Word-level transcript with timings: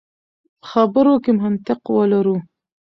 په 0.59 0.65
خبرو 0.71 1.13
کې 1.23 1.31
منطق 1.41 1.81
ولرو. 1.95 2.37